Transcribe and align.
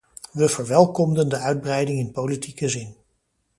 We 0.31 0.49
verwelkomden 0.49 1.29
de 1.29 1.35
uitbreiding 1.37 1.99
in 1.99 2.11
politieke 2.11 2.69
zin. 2.69 2.95